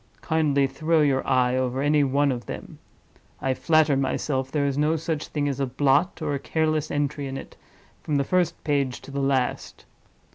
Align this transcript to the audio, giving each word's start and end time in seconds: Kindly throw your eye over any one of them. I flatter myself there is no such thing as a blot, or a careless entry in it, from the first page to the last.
Kindly 0.21 0.65
throw 0.65 1.01
your 1.01 1.21
eye 1.27 1.55
over 1.55 1.79
any 1.79 2.03
one 2.03 2.31
of 2.31 2.47
them. 2.47 2.79
I 3.39 3.53
flatter 3.53 3.95
myself 3.95 4.49
there 4.51 4.65
is 4.65 4.75
no 4.75 4.95
such 4.95 5.27
thing 5.27 5.47
as 5.47 5.59
a 5.59 5.67
blot, 5.67 6.23
or 6.23 6.33
a 6.33 6.39
careless 6.39 6.89
entry 6.89 7.27
in 7.27 7.37
it, 7.37 7.55
from 8.01 8.15
the 8.15 8.23
first 8.23 8.63
page 8.63 9.01
to 9.01 9.11
the 9.11 9.19
last. 9.21 9.85